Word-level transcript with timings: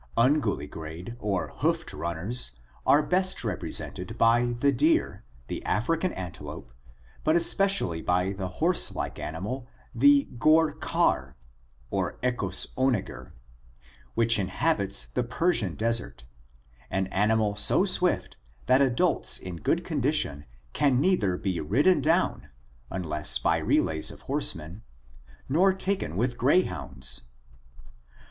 Unguligrade 0.17 1.15
or 1.19 1.49
hoofed 1.57 1.93
runners 1.93 2.53
are 2.87 3.03
best 3.03 3.43
represented 3.43 4.17
by 4.17 4.55
the 4.59 4.71
deer, 4.71 5.23
the 5.45 5.63
African 5.63 6.11
antelope, 6.13 6.73
but 7.23 7.35
especially 7.35 8.01
by 8.01 8.33
the 8.33 8.47
horse 8.47 8.95
like 8.95 9.19
animal, 9.19 9.67
the 9.93 10.27
ghor 10.39 10.71
khar 10.71 11.35
{Equus 12.23 12.65
onager)! 12.75 13.33
which 14.15 14.39
inhabits 14.39 15.05
the 15.05 15.21
Persian 15.23 15.75
desert, 15.75 16.25
an 16.89 17.05
animal 17.13 17.55
so 17.55 17.85
swift 17.85 18.37
that 18.65 18.81
adults 18.81 19.37
in 19.37 19.57
good 19.57 19.85
condition 19.85 20.45
can 20.73 20.99
neither 20.99 21.37
be 21.37 21.61
ridden 21.61 22.01
down, 22.01 22.49
unless 22.89 23.37
by 23.37 23.59
relays 23.59 24.09
of 24.09 24.21
horsemen, 24.21 24.81
nor 25.47 25.71
taken 25.75 26.17
with 26.17 26.39
greyhounds 26.39 27.21
(Lydekker). 27.77 28.11